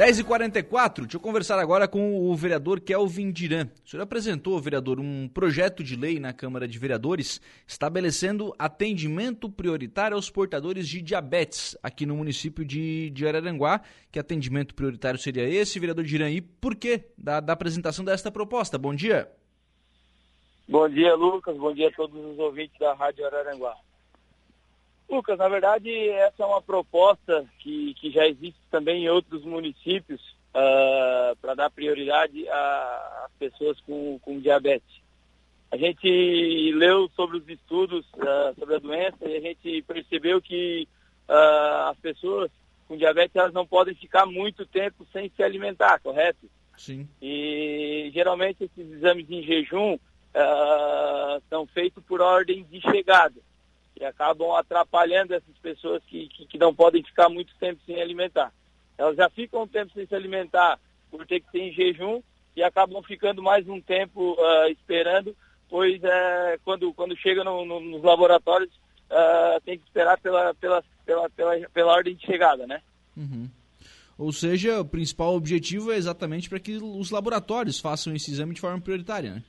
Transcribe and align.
10h44, 0.00 1.02
deixa 1.02 1.18
eu 1.18 1.20
conversar 1.20 1.58
agora 1.58 1.86
com 1.86 2.18
o 2.18 2.34
vereador 2.34 2.80
Kelvin 2.80 3.30
Diran. 3.30 3.68
O 3.84 3.86
senhor 3.90 4.02
apresentou, 4.02 4.58
vereador, 4.58 4.98
um 4.98 5.28
projeto 5.28 5.84
de 5.84 5.94
lei 5.94 6.18
na 6.18 6.32
Câmara 6.32 6.66
de 6.66 6.78
Vereadores 6.78 7.38
estabelecendo 7.66 8.54
atendimento 8.58 9.50
prioritário 9.50 10.16
aos 10.16 10.30
portadores 10.30 10.88
de 10.88 11.02
diabetes 11.02 11.76
aqui 11.82 12.06
no 12.06 12.16
município 12.16 12.64
de, 12.64 13.10
de 13.10 13.28
Araranguá. 13.28 13.82
Que 14.10 14.18
atendimento 14.18 14.74
prioritário 14.74 15.20
seria 15.20 15.46
esse, 15.46 15.78
vereador 15.78 16.04
Diran? 16.06 16.30
E 16.30 16.40
por 16.40 16.76
que 16.76 17.04
da, 17.18 17.38
da 17.38 17.52
apresentação 17.52 18.02
desta 18.02 18.32
proposta? 18.32 18.78
Bom 18.78 18.94
dia. 18.94 19.30
Bom 20.66 20.88
dia, 20.88 21.14
Lucas. 21.14 21.54
Bom 21.58 21.74
dia 21.74 21.88
a 21.88 21.92
todos 21.92 22.24
os 22.24 22.38
ouvintes 22.38 22.78
da 22.78 22.94
Rádio 22.94 23.26
Araranguá. 23.26 23.76
Lucas, 25.10 25.38
na 25.38 25.48
verdade, 25.48 25.90
essa 26.10 26.44
é 26.44 26.46
uma 26.46 26.62
proposta 26.62 27.44
que, 27.58 27.94
que 27.94 28.10
já 28.10 28.28
existe 28.28 28.60
também 28.70 29.04
em 29.04 29.08
outros 29.08 29.44
municípios 29.44 30.20
uh, 30.54 31.36
para 31.40 31.54
dar 31.54 31.70
prioridade 31.70 32.48
às 32.48 33.32
pessoas 33.38 33.80
com, 33.80 34.18
com 34.20 34.38
diabetes. 34.38 35.00
A 35.72 35.76
gente 35.76 36.72
leu 36.74 37.10
sobre 37.16 37.38
os 37.38 37.48
estudos 37.48 38.06
uh, 38.14 38.54
sobre 38.58 38.76
a 38.76 38.78
doença 38.78 39.28
e 39.28 39.36
a 39.36 39.40
gente 39.40 39.82
percebeu 39.82 40.40
que 40.40 40.86
uh, 41.28 41.90
as 41.90 41.98
pessoas 41.98 42.50
com 42.86 42.96
diabetes 42.96 43.34
elas 43.34 43.52
não 43.52 43.66
podem 43.66 43.94
ficar 43.94 44.26
muito 44.26 44.64
tempo 44.64 45.04
sem 45.12 45.28
se 45.34 45.42
alimentar, 45.42 46.00
correto? 46.00 46.48
Sim. 46.76 47.08
E 47.20 48.10
geralmente 48.14 48.64
esses 48.64 48.92
exames 48.92 49.28
em 49.28 49.42
jejum 49.42 49.98
são 51.48 51.66
feitos 51.66 52.02
por 52.04 52.20
ordem 52.20 52.64
de 52.70 52.80
chegada 52.80 53.34
e 54.00 54.04
acabam 54.04 54.52
atrapalhando 54.52 55.34
essas 55.34 55.56
pessoas 55.58 56.02
que, 56.06 56.26
que, 56.28 56.46
que, 56.46 56.58
não 56.58 56.74
podem 56.74 57.02
ficar 57.02 57.28
muito 57.28 57.54
tempo 57.60 57.80
sem 57.84 58.00
alimentar. 58.00 58.50
Elas 58.96 59.14
já 59.14 59.28
ficam 59.28 59.62
um 59.62 59.68
tempo 59.68 59.92
sem 59.92 60.06
se 60.06 60.14
alimentar 60.14 60.78
por 61.10 61.26
ter 61.26 61.40
que 61.40 61.52
ter 61.52 61.60
em 61.60 61.72
jejum 61.72 62.22
e 62.56 62.62
acabam 62.62 63.02
ficando 63.02 63.42
mais 63.42 63.68
um 63.68 63.80
tempo 63.80 64.32
uh, 64.32 64.68
esperando, 64.70 65.36
pois 65.68 66.02
uh, 66.02 66.58
quando, 66.64 66.92
quando 66.94 67.16
chega 67.16 67.44
no, 67.44 67.64
no, 67.66 67.78
nos 67.78 68.02
laboratórios 68.02 68.72
uh, 69.10 69.60
tem 69.64 69.78
que 69.78 69.84
esperar 69.84 70.18
pela, 70.18 70.54
pela, 70.54 70.82
pela, 71.04 71.28
pela, 71.30 71.68
pela 71.68 71.92
ordem 71.92 72.14
de 72.14 72.24
chegada, 72.24 72.66
né? 72.66 72.80
Uhum. 73.14 73.48
Ou 74.16 74.32
seja, 74.32 74.80
o 74.80 74.84
principal 74.84 75.34
objetivo 75.34 75.92
é 75.92 75.96
exatamente 75.96 76.48
para 76.48 76.60
que 76.60 76.76
os 76.76 77.10
laboratórios 77.10 77.78
façam 77.78 78.14
esse 78.14 78.30
exame 78.30 78.54
de 78.54 78.60
forma 78.60 78.80
prioritária, 78.80 79.34
né? 79.34 79.42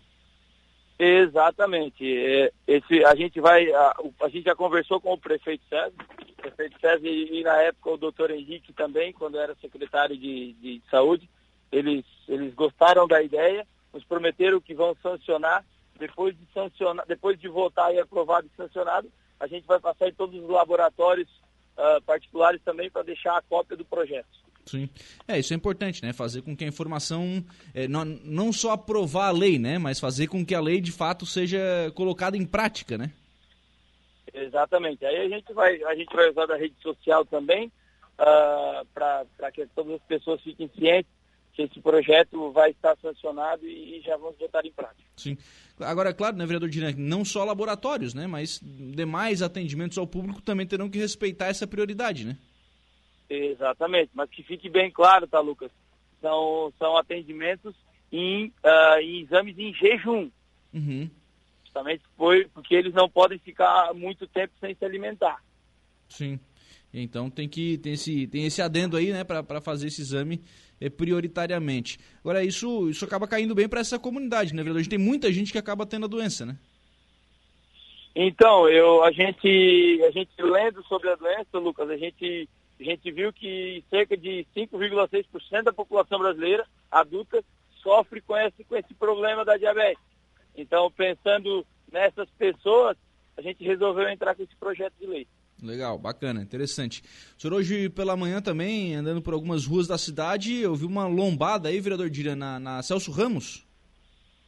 Exatamente. 1.04 2.06
É, 2.06 2.52
esse, 2.68 3.04
a 3.04 3.16
gente 3.16 3.42
vai, 3.42 3.74
a, 3.74 3.96
a, 4.22 4.30
gente 4.30 4.44
já 4.44 4.56
conversou 4.56 5.02
com 5.02 5.14
o 5.14 5.18
prefeito 5.18 5.66
César, 5.68 5.92
prefeito 6.38 6.80
César 6.80 7.08
e, 7.08 7.40
e 7.40 7.44
na 7.44 7.56
época 7.58 7.90
o 7.90 7.98
doutor 7.98 8.30
Henrique 8.30 8.72
também, 8.72 9.12
quando 9.12 9.40
era 9.40 9.56
secretário 9.56 10.16
de, 10.16 10.54
de 10.54 10.80
saúde, 10.92 11.28
eles, 11.72 12.06
eles 12.28 12.54
gostaram 12.54 13.08
da 13.08 13.20
ideia, 13.20 13.66
nos 13.92 14.04
prometeram 14.04 14.62
que 14.62 14.76
vão 14.76 14.96
sancionar, 15.02 15.66
depois 15.98 16.38
de 16.38 16.46
sancionar, 16.54 17.04
depois 17.08 17.40
de 17.40 17.48
votar 17.48 17.92
e 17.96 18.00
aprovado 18.00 18.46
e 18.46 18.56
sancionado, 18.56 19.12
a 19.40 19.48
gente 19.48 19.66
vai 19.66 19.80
passar 19.80 20.08
em 20.08 20.14
todos 20.14 20.40
os 20.40 20.48
laboratórios 20.48 21.30
uh, 21.78 22.00
particulares 22.06 22.62
também 22.64 22.92
para 22.92 23.02
deixar 23.02 23.38
a 23.38 23.42
cópia 23.42 23.76
do 23.76 23.86
projeto. 23.86 24.30
Sim. 24.72 24.90
É, 25.28 25.38
isso 25.38 25.54
é 25.54 25.56
importante, 25.56 26.02
né? 26.02 26.14
Fazer 26.14 26.42
com 26.42 26.56
que 26.56 26.64
a 26.64 26.68
informação, 26.68 27.44
é, 27.74 27.88
não, 27.90 28.06
não 28.06 28.54
só 28.54 28.72
aprovar 28.72 29.28
a 29.28 29.32
lei, 29.32 29.60
né? 29.60 29.78
Mas 29.78 30.00
fazer 30.00 30.28
com 30.28 30.46
que 30.46 30.56
a 30.56 30.62
lei, 30.62 30.80
de 30.80 30.94
fato, 30.94 31.26
seja 31.26 31.60
colocada 31.94 32.38
em 32.38 32.46
prática, 32.46 32.98
né? 32.98 33.12
Exatamente. 34.34 35.06
Aí 35.06 35.18
a 35.18 35.30
gente 35.30 35.52
vai, 35.52 35.84
a 35.84 35.94
gente 35.94 36.16
vai 36.16 36.30
usar 36.30 36.46
da 36.46 36.56
rede 36.56 36.76
social 36.82 37.26
também, 37.26 37.68
uh, 37.68 38.86
para 38.94 39.52
que 39.54 39.66
todas 39.76 39.96
as 39.96 40.02
pessoas 40.04 40.42
fiquem 40.42 40.70
cientes 40.78 41.12
que 41.54 41.64
esse 41.64 41.82
projeto 41.82 42.50
vai 42.52 42.72
estar 42.72 42.98
sancionado 43.02 43.68
e, 43.68 43.98
e 43.98 44.02
já 44.02 44.16
vamos 44.16 44.38
botar 44.38 44.66
em 44.66 44.72
prática. 44.72 45.04
Sim. 45.18 45.38
Agora, 45.82 46.12
é 46.12 46.14
claro, 46.14 46.38
né, 46.38 46.46
vereador 46.46 46.70
Diran, 46.70 46.94
não 46.98 47.26
só 47.26 47.44
laboratórios, 47.44 48.14
né? 48.14 48.26
Mas 48.26 48.62
demais 48.64 49.42
atendimentos 49.42 49.98
ao 49.98 50.08
público 50.08 50.42
também 50.42 50.66
terão 50.66 50.90
que 50.90 50.98
respeitar 50.98 51.48
essa 51.48 51.68
prioridade, 51.68 52.26
né? 52.26 52.38
Exatamente, 53.34 54.12
mas 54.14 54.30
que 54.30 54.44
fique 54.44 54.70
bem 54.70 54.92
claro, 54.92 55.26
tá, 55.26 55.40
Lucas? 55.40 55.72
São, 56.20 56.74
são 56.78 56.98
atendimentos 56.98 57.74
em, 58.12 58.48
uh, 58.48 59.00
em 59.00 59.22
exames 59.22 59.58
em 59.58 59.74
jejum. 59.74 60.30
Uhum. 60.74 61.10
Justamente 61.64 62.04
foi 62.18 62.46
porque 62.54 62.76
eles 62.76 62.94
não 62.94 63.10
podem 63.10 63.40
ficar 63.40 63.94
muito 63.94 64.28
tempo 64.28 64.52
sem 64.60 64.76
se 64.76 64.84
alimentar. 64.84 65.42
Sim. 66.10 66.38
Então 66.94 67.30
tem 67.30 67.48
que 67.48 67.78
tem 67.78 67.94
esse, 67.94 68.28
tem 68.28 68.46
esse 68.46 68.62
adendo 68.62 68.98
aí, 68.98 69.14
né, 69.14 69.24
para 69.24 69.62
fazer 69.62 69.88
esse 69.88 70.02
exame 70.02 70.42
é, 70.82 70.90
prioritariamente. 70.90 71.98
Agora, 72.20 72.44
isso, 72.44 72.90
isso 72.90 73.06
acaba 73.06 73.30
caindo 73.30 73.56
bem 73.56 73.70
para 73.70 73.80
essa 73.80 73.98
comunidade, 73.98 74.54
né, 74.54 74.62
verdade? 74.62 74.90
Tem 74.90 75.00
muita 75.00 75.32
gente 75.32 75.54
que 75.54 75.58
acaba 75.58 75.86
tendo 75.86 76.04
a 76.04 76.10
doença, 76.10 76.46
né? 76.46 76.58
Então, 78.14 78.68
eu, 78.68 79.06
a 79.06 79.12
gente, 79.14 80.02
a 80.06 80.12
gente 80.12 80.32
lendo 80.38 80.84
sobre 80.84 81.10
a 81.10 81.16
doença, 81.16 81.58
Lucas, 81.58 81.90
a 81.90 81.96
gente 81.96 82.50
a 82.82 82.84
gente 82.84 83.12
viu 83.12 83.32
que 83.32 83.84
cerca 83.92 84.18
de 84.18 84.46
5,6% 84.56 85.64
da 85.64 85.72
população 85.72 86.18
brasileira 86.18 86.66
adulta 86.90 87.44
sofre 87.76 88.22
com 88.22 88.36
esse, 88.36 88.64
com 88.64 88.76
esse 88.76 88.94
problema 88.96 89.46
da 89.46 89.56
diabetes. 89.56 90.02
Então, 90.56 90.92
pensando 90.92 91.66
nessas 91.92 92.28
pessoas, 92.32 92.98
a 93.38 93.42
gente 93.42 93.64
resolveu 93.64 94.10
entrar 94.10 94.34
com 94.34 94.42
esse 94.42 94.56
projeto 94.56 94.94
de 95.00 95.06
lei. 95.06 95.28
Legal, 95.62 95.96
bacana, 96.00 96.42
interessante. 96.42 97.04
O 97.38 97.42
senhor 97.42 97.54
hoje 97.54 97.88
pela 97.88 98.18
manhã 98.18 98.42
também, 98.42 98.96
andando 98.96 99.22
por 99.22 99.36
algumas 99.36 99.68
ruas 99.68 99.88
da 99.88 99.98
cidade, 99.98 100.56
eu 100.56 100.74
vi 100.74 100.86
uma 100.86 101.06
lombada 101.06 101.70
aí, 101.70 101.80
vereador 101.80 102.10
Dira, 102.10 102.36
na, 102.36 102.60
na 102.60 102.82
Celso 102.82 103.12
Ramos. 103.12 103.64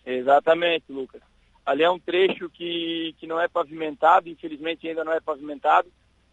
Exatamente, 0.04 0.86
Lucas. 0.90 1.22
Ali 1.64 1.84
é 1.84 1.90
um 1.90 2.00
trecho 2.00 2.50
que, 2.50 3.16
que 3.20 3.28
não 3.28 3.40
é 3.40 3.48
pavimentado, 3.48 4.28
infelizmente 4.28 4.88
ainda 4.88 5.04
não 5.04 5.14
é 5.14 5.22
pavimentado. 5.22 5.88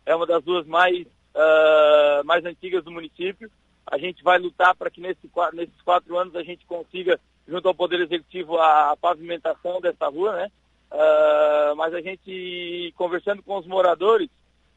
É 0.06 0.16
uma 0.16 0.26
das 0.26 0.42
ruas 0.42 0.66
mais 0.66 1.06
uh, 1.34 2.24
mais 2.24 2.44
antigas 2.44 2.84
do 2.84 2.90
município. 2.90 3.50
A 3.86 3.98
gente 3.98 4.22
vai 4.22 4.38
lutar 4.38 4.74
para 4.76 4.90
que 4.90 5.00
nesse, 5.00 5.30
nesses 5.52 5.82
quatro 5.82 6.16
anos 6.16 6.34
a 6.36 6.42
gente 6.42 6.64
consiga, 6.66 7.18
junto 7.48 7.66
ao 7.66 7.74
Poder 7.74 8.00
Executivo, 8.00 8.56
a, 8.58 8.92
a 8.92 8.96
pavimentação 8.96 9.80
dessa 9.80 10.08
rua, 10.08 10.36
né? 10.36 10.50
Uh, 10.92 11.76
mas 11.76 11.94
a 11.94 12.00
gente, 12.00 12.92
conversando 12.96 13.42
com 13.42 13.58
os 13.58 13.66
moradores, 13.66 14.28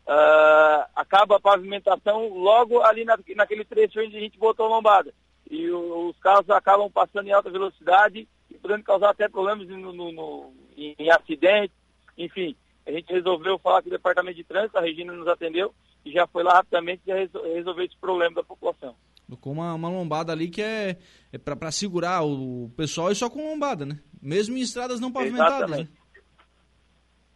uh, 0.07 0.85
acaba 0.95 1.37
a 1.37 1.41
pavimentação 1.41 2.27
logo 2.29 2.81
ali 2.81 3.03
na, 3.03 3.17
naquele 3.35 3.65
trecho 3.65 3.99
onde 3.99 4.17
a 4.17 4.19
gente 4.19 4.37
botou 4.37 4.67
lombada. 4.67 5.13
E 5.49 5.69
o, 5.69 6.09
os 6.09 6.17
carros 6.19 6.49
acabam 6.49 6.89
passando 6.89 7.27
em 7.27 7.31
alta 7.31 7.49
velocidade 7.49 8.27
e 8.49 8.53
podendo 8.55 8.83
causar 8.83 9.09
até 9.09 9.27
problemas 9.27 9.67
no, 9.67 9.91
no, 9.91 10.11
no, 10.11 10.53
em, 10.77 10.95
em 10.97 11.09
acidentes, 11.09 11.75
enfim. 12.17 12.55
A 12.85 12.91
gente 12.91 13.11
resolveu 13.13 13.57
falar 13.57 13.81
com 13.81 13.87
o 13.87 13.91
Departamento 13.91 14.37
de 14.37 14.43
Trânsito, 14.43 14.77
a 14.77 14.81
Regina 14.81 15.13
nos 15.13 15.27
atendeu, 15.27 15.73
e 16.05 16.11
já 16.11 16.27
foi 16.27 16.43
lá 16.43 16.53
rapidamente 16.53 17.01
já 17.05 17.15
resolveu 17.15 17.85
esse 17.85 17.97
problema 17.97 18.35
da 18.35 18.43
população. 18.43 18.95
Com 19.41 19.51
uma, 19.51 19.73
uma 19.73 19.89
lombada 19.89 20.31
ali 20.31 20.49
que 20.49 20.61
é, 20.61 20.97
é 21.31 21.37
para 21.37 21.71
segurar 21.71 22.23
o 22.23 22.69
pessoal 22.75 23.11
e 23.11 23.15
só 23.15 23.29
com 23.29 23.49
lombada, 23.49 23.85
né? 23.85 23.99
Mesmo 24.21 24.55
em 24.55 24.61
estradas 24.61 24.99
não 24.99 25.11
pavimentadas. 25.11 25.69
Exatamente, 25.71 25.91
né? 25.91 25.97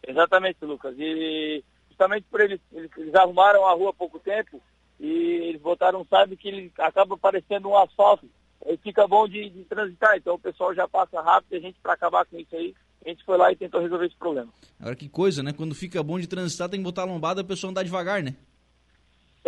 Exatamente 0.06 0.64
Lucas. 0.64 0.94
E 0.98 1.64
justamente 1.88 2.26
por 2.30 2.40
eles, 2.40 2.60
eles, 2.72 2.90
eles, 2.96 3.14
arrumaram 3.14 3.66
a 3.66 3.72
rua 3.72 3.90
há 3.90 3.94
pouco 3.94 4.20
tempo 4.20 4.62
e 5.00 5.08
eles 5.08 5.60
botaram 5.60 6.00
um 6.00 6.04
sabe 6.04 6.36
que 6.36 6.48
ele 6.48 6.72
acaba 6.78 7.18
parecendo 7.18 7.68
um 7.68 7.76
asfalto. 7.76 8.28
Aí 8.64 8.76
fica 8.76 9.06
bom 9.08 9.26
de, 9.26 9.50
de 9.50 9.64
transitar, 9.64 10.16
então 10.16 10.34
o 10.34 10.38
pessoal 10.38 10.74
já 10.74 10.86
passa 10.86 11.20
rápido 11.20 11.52
e 11.52 11.56
a 11.56 11.60
gente, 11.60 11.78
para 11.80 11.94
acabar 11.94 12.24
com 12.26 12.38
isso 12.38 12.54
aí, 12.54 12.74
a 13.04 13.08
gente 13.08 13.24
foi 13.24 13.36
lá 13.36 13.50
e 13.50 13.56
tentou 13.56 13.80
resolver 13.80 14.06
esse 14.06 14.16
problema. 14.16 14.52
Agora 14.78 14.96
que 14.96 15.08
coisa, 15.08 15.42
né? 15.42 15.52
Quando 15.52 15.74
fica 15.74 16.02
bom 16.02 16.18
de 16.18 16.26
transitar, 16.26 16.68
tem 16.68 16.80
que 16.80 16.84
botar 16.84 17.02
a 17.02 17.06
lombada, 17.06 17.40
a 17.40 17.44
pessoa 17.44 17.70
andar 17.70 17.82
devagar, 17.82 18.22
né? 18.22 18.36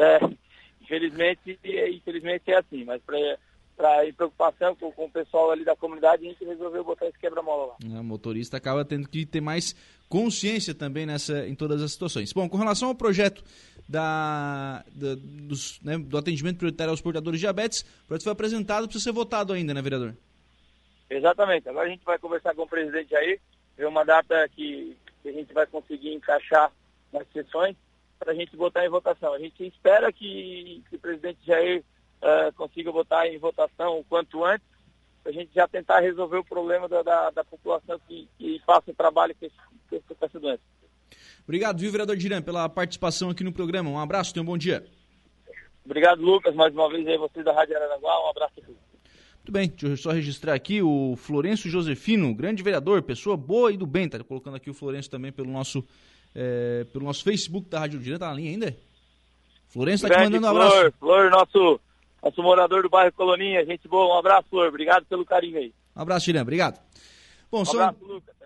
É, 0.00 0.18
infelizmente, 0.80 1.58
infelizmente 1.94 2.50
é 2.50 2.56
assim, 2.56 2.84
mas 2.84 3.02
para 3.76 4.06
ir 4.06 4.14
preocupação 4.14 4.74
com, 4.74 4.90
com, 4.90 5.04
o 5.04 5.10
pessoal 5.10 5.50
ali 5.50 5.62
da 5.62 5.76
comunidade, 5.76 6.26
a 6.26 6.30
gente 6.30 6.42
resolveu 6.42 6.82
botar 6.82 7.06
esse 7.06 7.18
quebra-mola 7.18 7.66
lá. 7.66 7.96
É, 7.96 8.00
o 8.00 8.04
motorista 8.04 8.56
acaba 8.56 8.82
tendo 8.82 9.06
que 9.06 9.26
ter 9.26 9.42
mais 9.42 9.76
consciência 10.08 10.74
também 10.74 11.04
nessa, 11.04 11.46
em 11.46 11.54
todas 11.54 11.82
as 11.82 11.92
situações. 11.92 12.32
Bom, 12.32 12.48
com 12.48 12.56
relação 12.56 12.88
ao 12.88 12.94
projeto 12.94 13.44
da, 13.86 14.82
da 14.90 15.14
dos, 15.16 15.78
né, 15.82 15.98
do 15.98 16.16
atendimento 16.16 16.56
prioritário 16.56 16.92
aos 16.92 17.02
portadores 17.02 17.38
de 17.38 17.44
diabetes, 17.44 17.82
o 17.82 18.06
projeto 18.08 18.24
foi 18.24 18.32
apresentado, 18.32 18.84
precisa 18.84 19.04
ser 19.04 19.12
votado 19.12 19.52
ainda, 19.52 19.74
né, 19.74 19.82
vereador? 19.82 20.16
Exatamente. 21.10 21.68
Agora 21.68 21.86
a 21.86 21.90
gente 21.90 22.04
vai 22.04 22.18
conversar 22.18 22.54
com 22.54 22.62
o 22.62 22.68
presidente 22.68 23.14
aí, 23.14 23.38
ver 23.76 23.86
uma 23.86 24.04
data 24.04 24.48
que, 24.48 24.96
que 25.22 25.28
a 25.28 25.32
gente 25.32 25.52
vai 25.52 25.66
conseguir 25.66 26.14
encaixar 26.14 26.72
nas 27.12 27.26
sessões 27.32 27.76
para 28.20 28.32
a 28.32 28.34
gente 28.34 28.54
botar 28.56 28.84
em 28.84 28.90
votação. 28.90 29.32
A 29.32 29.38
gente 29.38 29.66
espera 29.66 30.12
que, 30.12 30.84
que 30.88 30.96
o 30.96 30.98
presidente 31.00 31.38
Jair 31.44 31.82
uh, 32.22 32.52
consiga 32.54 32.92
botar 32.92 33.26
em 33.26 33.38
votação 33.38 33.98
o 33.98 34.04
quanto 34.04 34.44
antes, 34.44 34.66
para 35.22 35.32
a 35.32 35.34
gente 35.34 35.52
já 35.54 35.66
tentar 35.66 36.00
resolver 36.00 36.36
o 36.36 36.44
problema 36.44 36.86
da, 36.86 37.02
da, 37.02 37.30
da 37.30 37.44
população 37.44 37.98
que, 38.06 38.28
que 38.38 38.60
faça 38.64 38.90
o 38.90 38.94
trabalho 38.94 39.34
com, 39.34 39.46
esse, 39.46 40.04
com 40.06 40.24
essa 40.24 40.38
doença. 40.38 40.62
Obrigado, 41.42 41.80
viu, 41.80 41.90
vereador 41.90 42.16
Diran, 42.16 42.42
pela 42.42 42.68
participação 42.68 43.30
aqui 43.30 43.42
no 43.42 43.52
programa. 43.52 43.90
Um 43.90 43.98
abraço, 43.98 44.32
tenha 44.32 44.42
um 44.42 44.46
bom 44.46 44.58
dia. 44.58 44.86
Obrigado, 45.84 46.22
Lucas, 46.22 46.54
mais 46.54 46.72
uma 46.72 46.88
vez 46.88 47.06
aí 47.08 47.16
vocês 47.16 47.44
da 47.44 47.52
Rádio 47.52 47.76
Araranguá. 47.76 48.24
Um 48.24 48.30
abraço 48.30 48.60
a 48.60 48.62
todos. 48.62 48.90
Muito 49.38 49.52
bem, 49.52 49.68
deixa 49.68 49.86
eu 49.86 49.96
só 49.96 50.10
registrar 50.10 50.54
aqui 50.54 50.82
o 50.82 51.16
Florencio 51.16 51.70
Josefino, 51.70 52.32
grande 52.34 52.62
vereador, 52.62 53.02
pessoa 53.02 53.36
boa 53.36 53.72
e 53.72 53.76
do 53.76 53.86
bem. 53.86 54.08
Tá 54.08 54.22
colocando 54.22 54.56
aqui 54.56 54.68
o 54.68 54.74
Florencio 54.74 55.10
também 55.10 55.32
pelo 55.32 55.50
nosso, 55.50 55.82
é, 56.34 56.84
pelo 56.92 57.04
nosso 57.04 57.22
Facebook 57.24 57.68
da 57.68 57.80
Rádio 57.80 58.00
Direto. 58.00 58.20
Tá 58.20 58.28
na 58.28 58.34
linha 58.34 58.50
ainda? 58.50 58.76
Florencio 59.68 60.08
tá 60.08 60.14
te 60.14 60.24
mandando 60.24 60.46
um 60.46 60.50
abraço. 60.50 60.70
Flor, 60.70 60.92
Flor, 60.98 61.30
nosso, 61.30 61.80
nosso 62.22 62.42
morador 62.42 62.82
do 62.82 62.90
bairro 62.90 63.12
Coloninha. 63.12 63.64
Gente 63.64 63.86
boa, 63.88 64.14
um 64.14 64.18
abraço, 64.18 64.48
Flor. 64.50 64.68
Obrigado 64.68 65.04
pelo 65.06 65.24
carinho 65.24 65.58
aí. 65.58 65.72
Um 65.94 66.02
abraço, 66.02 66.24
Tirã. 66.24 66.42
Obrigado. 66.42 66.80
Bom, 67.50 67.62
um 67.62 67.64
são... 67.64 67.80
abraço, 67.80 68.04
Lucas. 68.04 68.40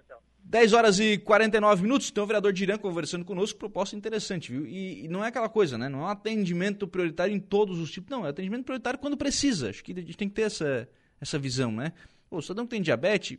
10 0.54 0.72
horas 0.72 1.00
e 1.00 1.19
49 1.19 1.82
minutos, 1.82 2.12
tem 2.12 2.22
o 2.22 2.26
vereador 2.26 2.52
Dirã 2.52 2.78
conversando 2.78 3.25
conosco, 3.25 3.58
proposta 3.58 3.96
interessante, 3.96 4.52
viu? 4.52 4.64
E, 4.64 5.04
e, 5.04 5.08
não 5.08 5.25
é 5.25 5.28
aquela 5.28 5.48
coisa, 5.48 5.76
né? 5.76 5.88
Não 5.88 6.02
é 6.02 6.02
um 6.04 6.08
atendimento 6.08 6.86
prioritário 6.86 7.34
em 7.34 7.40
todos 7.40 7.81
os 7.81 7.90
tipos, 7.90 8.08
não, 8.08 8.25
é 8.25 8.28
atendimento 8.28 8.62
prioritário 8.62 9.00
quando 9.00 9.16
precisa. 9.16 9.70
Acho 9.70 9.82
que 9.82 9.90
a 9.90 9.96
gente 9.96 10.16
tem 10.16 10.28
que 10.28 10.34
ter 10.34 10.42
essa, 10.42 10.88
essa 11.20 11.40
visão, 11.40 11.72
né? 11.72 11.92
O 12.31 12.40
cidadão 12.40 12.66
que 12.66 12.70
tem 12.70 12.81
diabetes, 12.81 13.36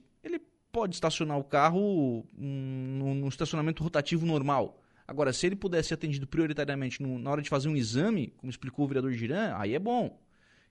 pode 0.75 0.94
estacionar 0.94 1.39
o 1.39 1.44
carro 1.45 2.25
num, 2.38 3.30
estacionamento 3.30 3.81
rotativo 3.81 4.25
normal. 4.25 4.83
Agora, 5.07 5.31
se 5.31 5.45
ele 5.45 5.56
pudesse 5.56 5.88
ser 5.88 5.94
atendido 5.94 6.27
prioritariamente 6.27 7.01
no, 7.01 7.18
na 7.18 7.31
hora 7.31 7.42
de 7.42 7.48
fazer 7.48 7.69
um 7.69 7.77
exame, 7.77 8.33
como 8.36 8.50
explicou 8.50 8.83
o 8.83 8.88
vereador 8.89 9.13
Dirã, 9.13 9.56
aí 9.56 9.74
é 9.74 9.80
bom. 9.80 10.19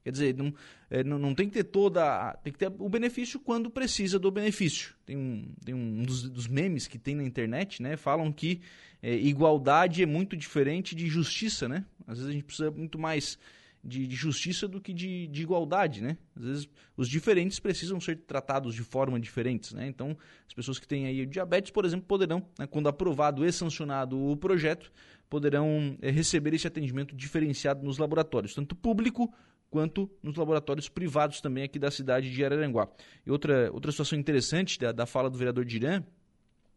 Quer 0.02 0.10
dizer, 0.10 0.34
não, 0.36 0.52
é, 0.90 1.02
não, 1.02 1.18
não, 1.18 1.34
tem 1.34 1.48
que 1.48 1.54
ter 1.54 1.64
toda. 1.64 2.34
Tem 2.44 2.52
que 2.52 2.58
ter 2.58 2.70
o 2.78 2.88
benefício 2.90 3.40
quando 3.40 3.70
precisa 3.70 4.18
do 4.18 4.30
benefício. 4.30 4.94
Tem 5.06 5.16
um, 5.16 5.54
tem 5.64 5.74
um 5.74 6.02
dos, 6.02 6.28
dos 6.28 6.46
memes 6.46 6.86
que 6.86 6.98
tem 6.98 7.14
na 7.14 7.24
internet, 7.24 7.80
né? 7.80 7.96
Falam 7.96 8.30
que 8.30 8.60
é, 9.02 9.14
igualdade 9.14 10.02
é 10.02 10.06
muito 10.06 10.36
diferente 10.36 10.94
de 10.94 11.06
justiça, 11.08 11.66
né? 11.66 11.82
Às 12.06 12.18
vezes 12.18 12.28
a 12.28 12.32
gente 12.34 12.44
precisa 12.44 12.70
muito 12.70 12.98
mais 12.98 13.38
de, 13.84 14.06
de 14.06 14.16
justiça 14.16 14.66
do 14.66 14.80
que 14.80 14.94
de, 14.94 15.26
de, 15.26 15.42
igualdade, 15.42 16.02
né? 16.02 16.16
Às 16.34 16.44
vezes 16.44 16.68
os 16.96 17.08
diferentes 17.08 17.60
precisam 17.60 18.00
ser 18.00 18.16
tratados 18.16 18.74
de 18.74 18.82
forma 18.82 19.20
diferentes, 19.20 19.72
né? 19.72 19.86
Então, 19.86 20.16
as 20.46 20.54
pessoas 20.54 20.78
que 20.78 20.88
têm 20.88 21.06
aí 21.06 21.26
diabetes, 21.26 21.70
por 21.70 21.84
exemplo, 21.84 22.06
poderão, 22.06 22.42
né, 22.58 22.66
quando 22.66 22.88
aprovado 22.88 23.44
e 23.44 23.52
sancionado 23.52 24.18
o 24.18 24.36
projeto, 24.36 24.90
poderão 25.28 25.98
é, 26.00 26.10
receber 26.10 26.54
esse 26.54 26.66
atendimento 26.66 27.14
diferenciado 27.14 27.84
nos 27.84 27.98
laboratórios, 27.98 28.54
tanto 28.54 28.74
público 28.74 29.32
quanto 29.70 30.10
nos 30.22 30.36
laboratórios 30.36 30.88
privados 30.88 31.40
também 31.40 31.64
aqui 31.64 31.78
da 31.78 31.90
cidade 31.90 32.30
de 32.30 32.44
Araranguá. 32.44 32.88
E 33.26 33.30
outra, 33.30 33.70
outra 33.72 33.90
situação 33.90 34.18
interessante 34.18 34.78
da, 34.78 34.92
da 34.92 35.04
fala 35.04 35.28
do 35.28 35.36
vereador 35.36 35.64
Dirã, 35.64 36.02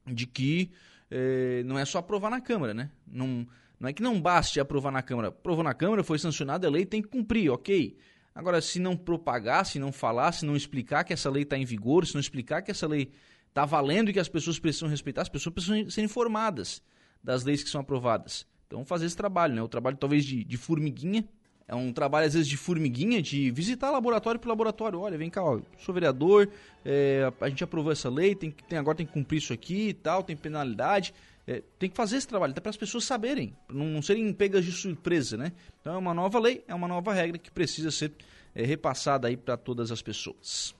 de 0.05 0.25
que 0.25 0.71
eh, 1.11 1.61
não 1.63 1.77
é 1.77 1.85
só 1.85 1.99
aprovar 1.99 2.31
na 2.31 2.41
Câmara, 2.41 2.73
né? 2.73 2.89
Não, 3.05 3.47
não 3.79 3.89
é 3.89 3.93
que 3.93 4.01
não 4.01 4.19
baste 4.19 4.59
aprovar 4.59 4.91
na 4.91 5.01
Câmara. 5.01 5.27
Aprovou 5.29 5.63
na 5.63 5.73
Câmara, 5.73 6.03
foi 6.03 6.17
sancionada, 6.17 6.67
a 6.67 6.71
lei 6.71 6.85
tem 6.85 7.01
que 7.01 7.07
cumprir, 7.07 7.49
ok. 7.49 7.97
Agora, 8.33 8.61
se 8.61 8.79
não 8.79 8.95
propagar, 8.95 9.65
se 9.65 9.79
não 9.79 9.91
falar, 9.91 10.31
se 10.31 10.45
não 10.45 10.55
explicar 10.55 11.03
que 11.03 11.13
essa 11.13 11.29
lei 11.29 11.43
está 11.43 11.57
em 11.57 11.65
vigor, 11.65 12.05
se 12.05 12.13
não 12.13 12.21
explicar 12.21 12.61
que 12.61 12.71
essa 12.71 12.87
lei 12.87 13.11
está 13.49 13.65
valendo 13.65 14.09
e 14.09 14.13
que 14.13 14.19
as 14.19 14.29
pessoas 14.29 14.59
precisam 14.59 14.87
respeitar, 14.87 15.23
as 15.23 15.29
pessoas 15.29 15.53
precisam 15.53 15.89
ser 15.89 16.01
informadas 16.01 16.81
das 17.23 17.43
leis 17.43 17.63
que 17.63 17.69
são 17.69 17.81
aprovadas. 17.81 18.45
Então, 18.67 18.85
fazer 18.85 19.05
esse 19.05 19.17
trabalho, 19.17 19.55
né? 19.55 19.61
O 19.61 19.67
trabalho 19.67 19.97
talvez 19.97 20.23
de, 20.25 20.43
de 20.43 20.57
formiguinha, 20.57 21.27
é 21.67 21.75
um 21.75 21.91
trabalho, 21.91 22.27
às 22.27 22.33
vezes, 22.33 22.47
de 22.47 22.55
formiguinha, 22.55 23.21
de 23.21 23.51
visitar 23.51 23.91
laboratório 23.91 24.39
por 24.39 24.47
laboratório. 24.47 24.99
Olha, 24.99 25.17
vem 25.17 25.29
cá, 25.29 25.43
ó, 25.43 25.59
sou 25.77 25.93
vereador, 25.93 26.49
é, 26.85 27.31
a 27.41 27.49
gente 27.49 27.63
aprovou 27.63 27.91
essa 27.91 28.09
lei, 28.09 28.35
tem, 28.35 28.51
tem, 28.51 28.77
agora 28.77 28.95
tem 28.95 29.05
que 29.05 29.11
cumprir 29.11 29.39
isso 29.39 29.51
aqui 29.51 29.89
e 29.89 29.93
tal, 29.93 30.23
tem 30.23 30.35
penalidade. 30.35 31.13
É, 31.47 31.63
tem 31.79 31.89
que 31.89 31.95
fazer 31.95 32.17
esse 32.17 32.27
trabalho, 32.27 32.51
até 32.51 32.59
para 32.59 32.69
as 32.69 32.75
pessoas 32.75 33.05
saberem, 33.05 33.55
não, 33.69 33.85
não 33.85 34.01
serem 34.01 34.33
pegas 34.33 34.65
de 34.65 34.71
surpresa, 34.73 35.37
né? 35.37 35.53
Então 35.79 35.95
é 35.95 35.97
uma 35.97 36.13
nova 36.13 36.37
lei, 36.39 36.61
é 36.67 36.75
uma 36.75 36.89
nova 36.89 37.13
regra 37.13 37.37
que 37.37 37.49
precisa 37.49 37.89
ser 37.89 38.11
é, 38.53 38.65
repassada 38.65 39.29
aí 39.29 39.37
para 39.37 39.55
todas 39.55 39.89
as 39.89 40.01
pessoas. 40.01 40.75